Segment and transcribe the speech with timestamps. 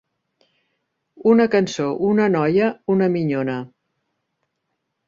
[1.33, 3.61] Una cançó, una noia, una minyona.